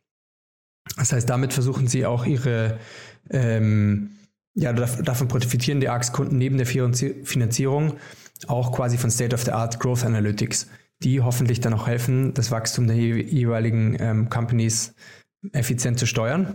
[0.96, 2.78] Das heißt, damit versuchen sie auch ihre,
[3.30, 4.10] ähm,
[4.54, 7.94] ja, davon profitieren die ARX-Kunden neben der Finanzierung
[8.46, 10.68] auch quasi von State-of-the-Art Growth Analytics,
[11.02, 14.94] die hoffentlich dann auch helfen, das Wachstum der jeweiligen ähm, Companies
[15.52, 16.54] effizient zu steuern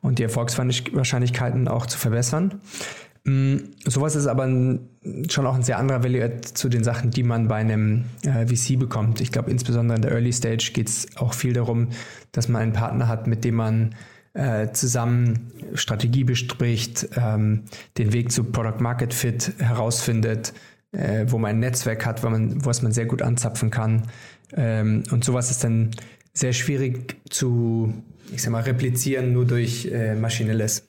[0.00, 2.60] und die Erfolgswahrscheinlichkeiten auch zu verbessern.
[3.24, 3.56] Mm,
[3.86, 4.88] sowas ist aber ein,
[5.30, 8.78] schon auch ein sehr anderer Value zu den Sachen, die man bei einem äh, VC
[8.78, 9.20] bekommt.
[9.20, 11.88] Ich glaube, insbesondere in der Early Stage geht es auch viel darum,
[12.32, 13.94] dass man einen Partner hat, mit dem man
[14.34, 17.62] äh, zusammen Strategie bespricht, ähm,
[17.96, 20.52] den Weg zu Product Market Fit herausfindet,
[20.92, 24.02] äh, wo man ein Netzwerk hat, wo man, was man sehr gut anzapfen kann.
[24.52, 25.92] Ähm, und sowas ist dann
[26.34, 27.94] sehr schwierig zu,
[28.32, 30.88] ich sag mal, replizieren nur durch äh, maschinelles.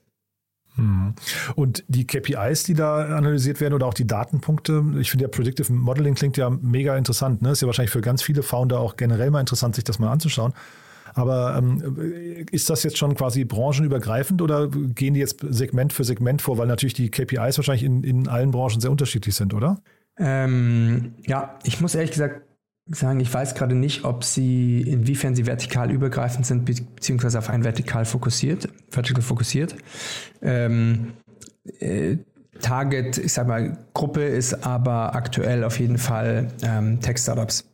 [0.78, 1.14] Mhm.
[1.56, 5.72] Und die KPIs, die da analysiert werden oder auch die Datenpunkte, ich finde ja Predictive
[5.72, 7.42] Modeling klingt ja mega interessant.
[7.42, 7.52] Ne?
[7.52, 10.54] Ist ja wahrscheinlich für ganz viele Founder auch generell mal interessant, sich das mal anzuschauen.
[11.14, 16.42] Aber ähm, ist das jetzt schon quasi branchenübergreifend oder gehen die jetzt Segment für Segment
[16.42, 19.80] vor, weil natürlich die KPIs wahrscheinlich in, in allen Branchen sehr unterschiedlich sind, oder?
[20.18, 22.42] Ähm, ja, ich muss ehrlich gesagt
[22.88, 27.63] sagen, ich weiß gerade nicht, ob sie, inwiefern sie vertikal übergreifend sind, beziehungsweise auf ein
[27.63, 29.76] vertikal fokussiert, vertical fokussiert.
[30.41, 31.13] Ähm,
[31.80, 32.17] äh,
[32.62, 37.65] Target, ich sag mal, Gruppe ist aber aktuell auf jeden Fall ähm, Tech-Startups,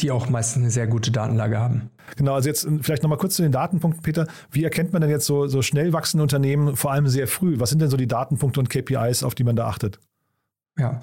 [0.00, 1.90] die auch meistens eine sehr gute Datenlage haben.
[2.16, 4.28] Genau, also jetzt vielleicht nochmal kurz zu den Datenpunkten, Peter.
[4.50, 7.58] Wie erkennt man denn jetzt so, so schnell wachsende Unternehmen, vor allem sehr früh?
[7.58, 9.98] Was sind denn so die Datenpunkte und KPIs, auf die man da achtet?
[10.78, 11.00] Ja,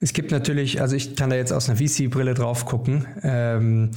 [0.00, 3.06] es gibt natürlich, also ich kann da jetzt aus einer VC-Brille drauf gucken.
[3.22, 3.90] Ähm,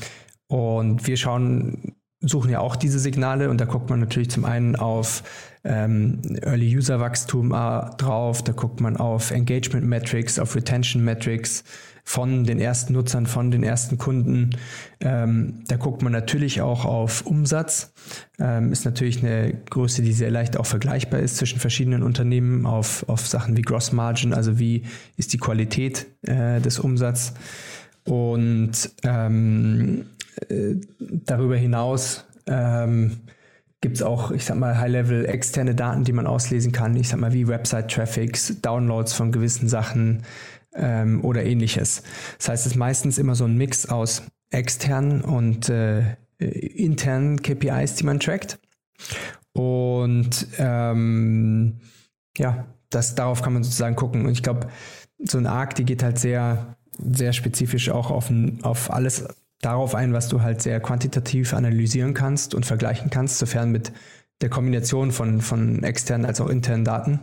[0.48, 4.76] und wir schauen, suchen ja auch diese Signale und da guckt man natürlich zum einen
[4.76, 5.24] auf
[5.64, 11.64] ähm, Early User Wachstum äh, drauf, da guckt man auf Engagement Metrics, auf Retention Metrics,
[12.04, 14.52] von den ersten Nutzern, von den ersten Kunden.
[15.00, 17.94] Ähm, da guckt man natürlich auch auf Umsatz.
[18.40, 23.08] Ähm, ist natürlich eine Größe, die sehr leicht auch vergleichbar ist zwischen verschiedenen Unternehmen auf,
[23.08, 24.84] auf Sachen wie Gross Margin, also wie
[25.16, 27.34] ist die Qualität äh, des Umsatzes.
[28.04, 28.72] Und
[29.04, 30.21] ähm, äh,
[31.26, 33.22] darüber hinaus ähm,
[33.82, 36.96] gibt es auch, ich sag mal, High-Level externe Daten, die man auslesen kann.
[36.96, 40.24] Ich sag mal, wie Website-Traffics, Downloads von gewissen Sachen,
[40.74, 42.04] ähm, oder ähnliches.
[42.38, 47.96] Das heißt, es ist meistens immer so ein Mix aus externen und äh, internen KPIs,
[47.96, 48.60] die man trackt.
[49.54, 51.80] Und ähm,
[52.38, 54.26] ja, das, darauf kann man sozusagen gucken.
[54.26, 54.68] Und ich glaube,
[55.20, 58.32] so ein Arc, die geht halt sehr, sehr spezifisch auch auf,
[58.64, 59.28] auf alles
[59.62, 63.92] darauf ein, was du halt sehr quantitativ analysieren kannst und vergleichen kannst, sofern mit
[64.42, 67.20] der Kombination von, von externen als auch internen Daten.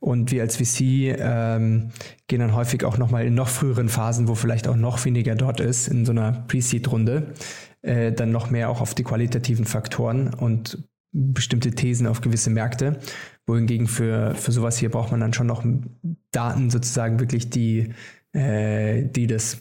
[0.00, 1.90] Und wir als VC ähm,
[2.28, 5.60] gehen dann häufig auch nochmal in noch früheren Phasen, wo vielleicht auch noch weniger dort
[5.60, 7.34] ist, in so einer Pre-Seed-Runde,
[7.82, 12.98] äh, dann noch mehr auch auf die qualitativen Faktoren und bestimmte Thesen auf gewisse Märkte.
[13.46, 15.64] Wohingegen für, für sowas hier braucht man dann schon noch
[16.30, 17.92] Daten sozusagen wirklich, die,
[18.32, 19.58] äh, die das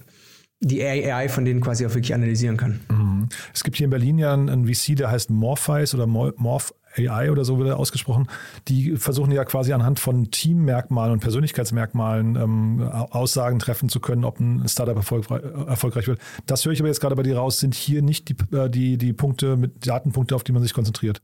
[0.61, 2.79] die AI von denen quasi auch wirklich analysieren kann.
[2.89, 3.29] Mhm.
[3.53, 7.45] Es gibt hier in Berlin ja einen, VC, der heißt Morphize oder Morph AI oder
[7.45, 8.27] so wird er ausgesprochen,
[8.67, 14.39] die versuchen ja quasi anhand von Teammerkmalen und Persönlichkeitsmerkmalen ähm, Aussagen treffen zu können, ob
[14.39, 16.19] ein Startup erfolgreich, erfolgreich wird.
[16.45, 18.97] Das höre ich aber jetzt gerade bei dir raus, sind hier nicht die, äh, die,
[18.97, 21.21] die Punkte mit Datenpunkte, auf die man sich konzentriert.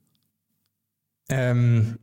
[1.29, 1.97] Ähm,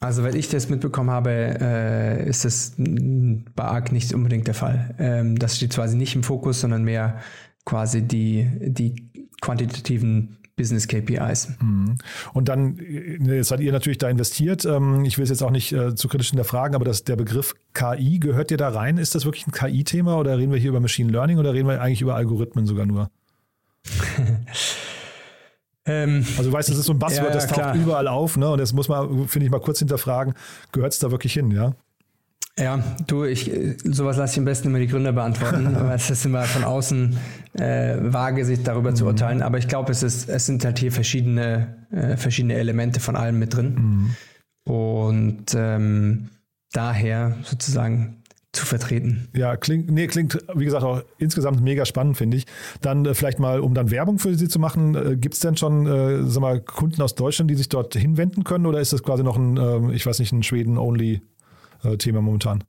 [0.00, 4.94] also, weil ich das mitbekommen habe, äh, ist das bei ARC nicht unbedingt der Fall.
[4.98, 7.18] Ähm, das steht quasi nicht im Fokus, sondern mehr
[7.64, 11.48] quasi die, die quantitativen Business KPIs.
[11.60, 11.96] Mhm.
[12.32, 14.64] Und dann, äh, jetzt seid ihr natürlich da investiert.
[14.66, 17.54] Ähm, ich will es jetzt auch nicht äh, zu kritisch hinterfragen, aber das, der Begriff
[17.74, 18.98] KI, gehört dir da rein?
[18.98, 21.80] Ist das wirklich ein KI-Thema oder reden wir hier über Machine Learning oder reden wir
[21.80, 23.10] eigentlich über Algorithmen sogar nur?
[25.88, 27.74] Ähm, also du weißt, das ist so ein Buzzword, ja, das taucht klar.
[27.74, 28.50] überall auf, ne?
[28.50, 30.34] Und das muss man, finde ich, mal kurz hinterfragen,
[30.70, 31.74] gehört es da wirklich hin, ja?
[32.58, 33.50] Ja, du, ich,
[33.84, 37.16] sowas lasse ich am besten immer die Gründer beantworten, weil es ist immer von außen
[37.54, 38.96] äh, vage, sich darüber mhm.
[38.96, 39.42] zu urteilen.
[39.42, 43.38] Aber ich glaube, es ist, es sind halt hier verschiedene, äh, verschiedene Elemente von allem
[43.38, 43.74] mit drin.
[44.66, 44.72] Mhm.
[44.72, 46.28] Und ähm,
[46.72, 48.17] daher sozusagen
[48.52, 49.28] zu vertreten.
[49.36, 52.46] Ja, klingt, nee, klingt, wie gesagt, auch insgesamt mega spannend, finde ich.
[52.80, 55.56] Dann äh, vielleicht mal, um dann Werbung für Sie zu machen, äh, gibt es denn
[55.56, 59.02] schon, äh, sag mal, Kunden aus Deutschland, die sich dort hinwenden können oder ist das
[59.02, 62.64] quasi noch ein, äh, ich weiß nicht, ein Schweden-only-Thema äh, momentan?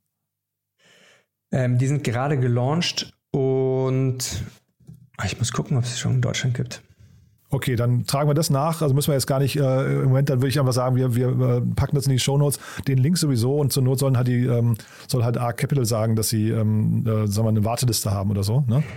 [1.51, 4.43] Ähm, die sind gerade gelauncht und
[5.17, 6.83] ah, ich muss gucken, ob es schon in Deutschland gibt.
[7.51, 8.83] Okay, dann tragen wir das nach.
[8.83, 11.15] Also müssen wir jetzt gar nicht äh, im Moment, dann würde ich einfach sagen, wir,
[11.15, 14.27] wir äh, packen das in die Shownotes, den Link sowieso und zur Not sollen halt
[14.27, 14.75] die, ähm,
[15.07, 18.43] soll halt Arc Capital sagen, dass sie ähm, äh, sagen wir, eine Warteliste haben oder
[18.43, 18.63] so.
[18.67, 18.83] Ne?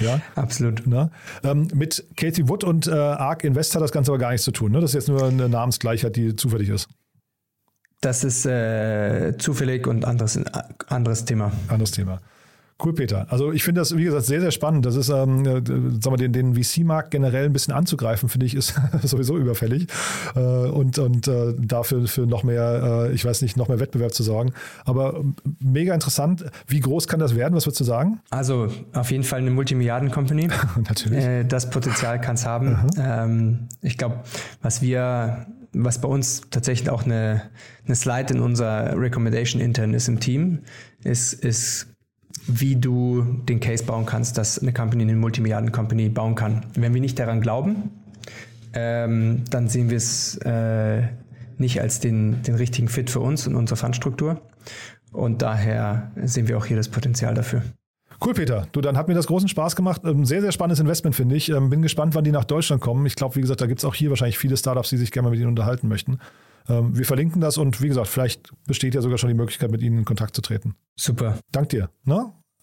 [0.00, 0.86] Ja, absolut.
[0.86, 1.10] Ne?
[1.42, 4.52] Ähm, mit Katie Wood und äh, Arc Invest hat das Ganze aber gar nichts zu
[4.52, 4.72] tun.
[4.72, 4.80] Ne?
[4.80, 6.88] Das ist jetzt nur eine Namensgleichheit, die zufällig ist.
[8.00, 10.40] Das ist äh, zufällig und anderes,
[10.86, 11.52] anderes Thema.
[11.68, 12.20] Anderes Thema.
[12.82, 13.26] Cool, Peter.
[13.30, 14.86] Also ich finde das, wie gesagt, sehr, sehr spannend.
[14.86, 18.54] Das ist, ähm, äh, sagen wir, den, den VC-Markt generell ein bisschen anzugreifen, finde ich,
[18.54, 19.86] ist sowieso überfällig.
[20.34, 24.14] Äh, und und äh, dafür für noch mehr, äh, ich weiß nicht, noch mehr Wettbewerb
[24.14, 24.52] zu sorgen.
[24.84, 26.44] Aber ähm, mega interessant.
[26.66, 27.54] Wie groß kann das werden?
[27.54, 28.20] Was würdest du sagen?
[28.30, 30.48] Also auf jeden Fall eine Multimilliarden-Company.
[30.88, 31.24] Natürlich.
[31.24, 32.78] Äh, das Potenzial kann es haben.
[32.98, 34.20] Ähm, ich glaube,
[34.62, 37.42] was wir was bei uns tatsächlich auch eine,
[37.86, 40.60] eine Slide in unserer Recommendation intern ist im Team,
[41.04, 41.86] ist, ist
[42.58, 46.66] wie du den Case bauen kannst, dass eine Company eine Multimilliarden-Company bauen kann.
[46.74, 47.90] Wenn wir nicht daran glauben,
[48.72, 51.02] ähm, dann sehen wir es äh,
[51.58, 54.40] nicht als den, den richtigen Fit für uns und unsere Fundstruktur.
[55.12, 57.62] Und daher sehen wir auch hier das Potenzial dafür.
[58.24, 58.66] Cool, Peter.
[58.72, 60.04] Du, dann hat mir das großen Spaß gemacht.
[60.04, 61.48] Ein ähm, sehr, sehr spannendes Investment, finde ich.
[61.48, 63.06] Ähm, bin gespannt, wann die nach Deutschland kommen.
[63.06, 65.28] Ich glaube, wie gesagt, da gibt es auch hier wahrscheinlich viele Startups, die sich gerne
[65.28, 66.18] mal mit ihnen unterhalten möchten.
[66.68, 69.80] Ähm, wir verlinken das und wie gesagt, vielleicht besteht ja sogar schon die Möglichkeit, mit
[69.80, 70.74] Ihnen in Kontakt zu treten.
[70.96, 71.38] Super.
[71.50, 71.90] Dank dir.
[72.04, 72.39] Na?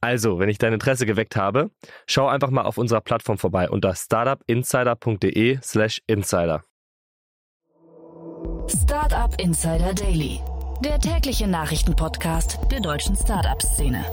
[0.00, 1.70] Also, wenn ich dein Interesse geweckt habe,
[2.06, 6.62] schau einfach mal auf unserer Plattform vorbei unter startupinsider.de/slash insider.
[8.68, 10.40] Startup Insider Daily,
[10.84, 14.04] der tägliche Nachrichtenpodcast der deutschen Startup-Szene.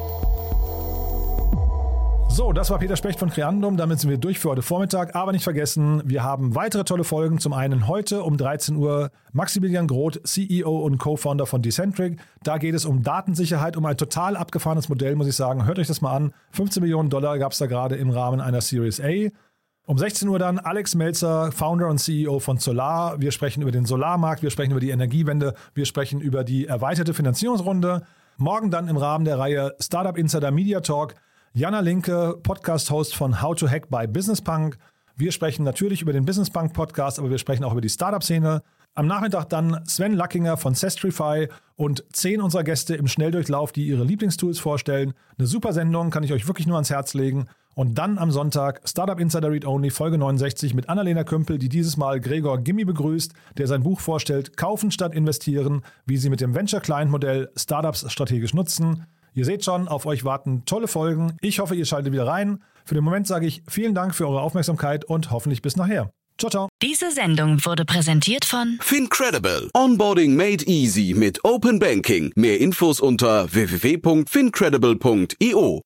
[2.29, 3.77] So, das war Peter Specht von Creandum.
[3.77, 5.15] Damit sind wir durch für heute Vormittag.
[5.15, 7.39] Aber nicht vergessen, wir haben weitere tolle Folgen.
[7.39, 12.19] Zum einen heute um 13 Uhr Maximilian Groth, CEO und Co-Founder von Decentric.
[12.43, 15.65] Da geht es um Datensicherheit, um ein total abgefahrenes Modell, muss ich sagen.
[15.65, 16.33] Hört euch das mal an.
[16.51, 19.29] 15 Millionen Dollar gab es da gerade im Rahmen einer Series A.
[19.85, 23.19] Um 16 Uhr dann Alex Melzer, Founder und CEO von Solar.
[23.19, 27.13] Wir sprechen über den Solarmarkt, wir sprechen über die Energiewende, wir sprechen über die erweiterte
[27.13, 28.03] Finanzierungsrunde.
[28.37, 31.15] Morgen dann im Rahmen der Reihe Startup Insider Media Talk
[31.55, 34.75] Jana Linke, Podcast-Host von How to Hack by Business Punk.
[35.15, 38.63] Wir sprechen natürlich über den Business Punk Podcast, aber wir sprechen auch über die Startup-Szene.
[38.95, 44.03] Am Nachmittag dann Sven Lackinger von Sestrify und zehn unserer Gäste im Schnelldurchlauf, die ihre
[44.03, 45.13] Lieblingstools vorstellen.
[45.37, 47.45] Eine super Sendung, kann ich euch wirklich nur ans Herz legen.
[47.75, 51.97] Und dann am Sonntag Startup Insider Read Only Folge 69 mit Annalena Kümpel, die dieses
[51.97, 56.55] Mal Gregor Gimmi begrüßt, der sein Buch vorstellt, Kaufen statt investieren, wie sie mit dem
[56.55, 59.05] Venture Client Modell Startups strategisch nutzen.
[59.35, 61.37] Ihr seht schon, auf euch warten tolle Folgen.
[61.41, 62.61] Ich hoffe, ihr schaltet wieder rein.
[62.85, 66.11] Für den Moment sage ich vielen Dank für eure Aufmerksamkeit und hoffentlich bis nachher.
[66.37, 66.67] Ciao, ciao.
[66.81, 69.69] Diese Sendung wurde präsentiert von Fincredible.
[69.73, 72.33] Onboarding made easy mit Open Banking.
[72.35, 75.81] Mehr Infos unter www.fincredible.io.